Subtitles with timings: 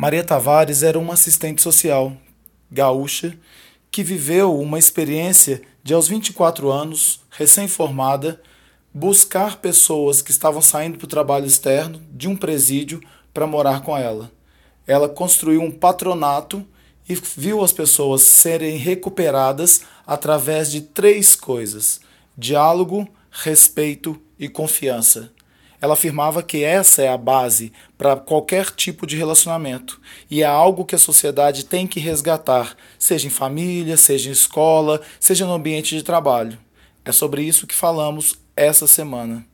[0.00, 2.16] Maria Tavares era uma assistente social
[2.70, 3.36] gaúcha
[3.90, 8.40] que viveu uma experiência de, aos 24 anos, recém-formada,
[8.94, 13.02] buscar pessoas que estavam saindo para o trabalho externo de um presídio
[13.34, 14.30] para morar com ela.
[14.86, 16.64] Ela construiu um patronato
[17.08, 22.00] e viu as pessoas serem recuperadas através de três coisas:
[22.36, 25.32] diálogo, respeito e confiança.
[25.80, 30.00] Ela afirmava que essa é a base para qualquer tipo de relacionamento
[30.30, 35.00] e é algo que a sociedade tem que resgatar, seja em família, seja em escola,
[35.20, 36.58] seja no ambiente de trabalho.
[37.04, 39.46] É sobre isso que falamos essa semana.